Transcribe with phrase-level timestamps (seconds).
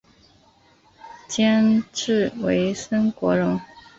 [1.27, 3.61] 监制为岑国荣。